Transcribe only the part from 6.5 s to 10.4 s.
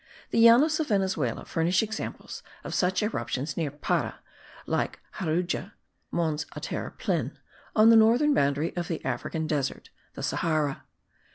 Ater, Plin.) on the northern boundary of the African desert (the